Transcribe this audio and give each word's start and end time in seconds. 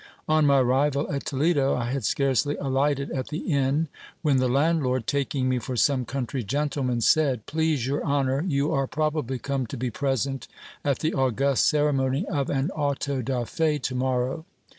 On 0.27 0.47
my 0.47 0.57
arrival 0.57 1.11
at 1.11 1.27
Toledo, 1.27 1.75
I 1.75 1.91
had 1.91 2.03
scarcely 2.03 2.55
alighted 2.57 3.11
at 3.11 3.27
the 3.27 3.37
inn, 3.37 3.87
when 4.23 4.37
the 4.37 4.47
landlord, 4.49 5.05
taking 5.05 5.47
me 5.47 5.59
for 5.59 5.75
some 5.75 6.05
country 6.05 6.43
gentleman, 6.43 7.01
said: 7.01 7.45
Please 7.45 7.85
your 7.85 8.03
honour, 8.03 8.41
you 8.41 8.71
are 8.73 8.87
probably 8.87 9.37
come 9.37 9.67
to 9.67 9.77
be 9.77 9.91
present 9.91 10.47
at 10.83 10.97
the 11.01 11.13
august 11.13 11.65
cere 11.67 11.93
mony 11.93 12.25
of 12.29 12.49
an 12.49 12.71
Auto 12.71 13.21
da 13.21 13.43
Fe 13.43 13.77
to 13.77 13.93
morrow. 13.93 14.45